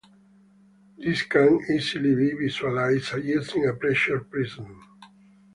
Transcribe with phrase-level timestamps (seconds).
[0.97, 4.81] This can easily be visualized using a pressure prism.